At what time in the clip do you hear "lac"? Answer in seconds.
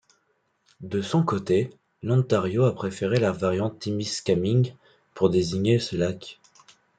5.95-6.39